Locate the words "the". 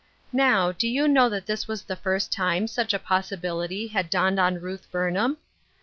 1.83-1.95